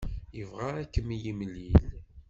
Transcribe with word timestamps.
Yebɣa 0.37 0.67
ad 0.79 0.87
kem-yemlil. 0.93 1.83